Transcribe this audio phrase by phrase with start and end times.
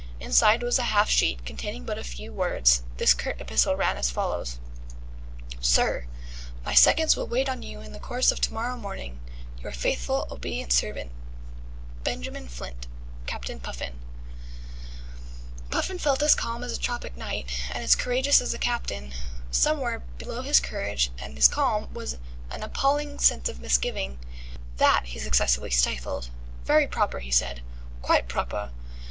[0.19, 2.81] Inside was a half sheet containing but a few words.
[2.97, 4.57] This curt epistle ran as follows:
[5.59, 6.07] SIR,
[6.65, 9.19] My seconds will wait on you in the course of to morrow morning.
[9.61, 11.11] Your faithful obedient servant,
[12.03, 12.87] BENJAMIN FLINT
[13.27, 14.01] Captain Puffin.
[15.69, 19.13] Puffin felt as calm as a tropic night, and as courageous as a captain.
[19.51, 22.17] Somewhere below his courage and his calm was
[22.49, 24.17] an appalling sense of misgiving.
[24.77, 26.29] That he successfully stifled.
[26.65, 28.01] "Very proper," he said aloud.
[28.01, 28.71] "Qui' proper.